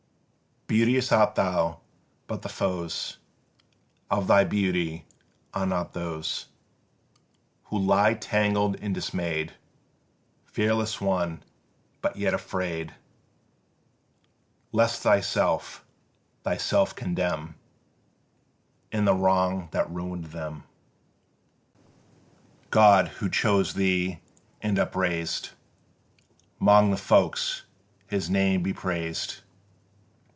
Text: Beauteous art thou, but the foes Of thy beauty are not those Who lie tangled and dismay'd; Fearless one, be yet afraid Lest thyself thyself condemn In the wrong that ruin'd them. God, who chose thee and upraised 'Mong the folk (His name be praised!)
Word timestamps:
Beauteous 0.67 1.11
art 1.11 1.35
thou, 1.35 1.81
but 2.27 2.43
the 2.43 2.47
foes 2.47 3.17
Of 4.09 4.27
thy 4.27 4.45
beauty 4.45 5.03
are 5.53 5.65
not 5.65 5.91
those 5.91 6.45
Who 7.65 7.77
lie 7.77 8.13
tangled 8.13 8.77
and 8.79 8.95
dismay'd; 8.95 9.51
Fearless 10.45 11.01
one, 11.01 11.43
be 12.01 12.21
yet 12.21 12.33
afraid 12.33 12.95
Lest 14.71 15.01
thyself 15.01 15.83
thyself 16.43 16.95
condemn 16.95 17.55
In 18.93 19.03
the 19.03 19.13
wrong 19.13 19.67
that 19.73 19.89
ruin'd 19.91 20.27
them. 20.27 20.63
God, 22.69 23.09
who 23.09 23.29
chose 23.29 23.73
thee 23.73 24.21
and 24.61 24.79
upraised 24.79 25.49
'Mong 26.61 26.91
the 26.91 26.95
folk 26.97 27.37
(His 28.07 28.29
name 28.29 28.63
be 28.63 28.71
praised!) 28.71 29.41